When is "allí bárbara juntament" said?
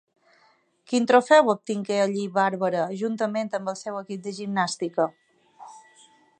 2.05-3.53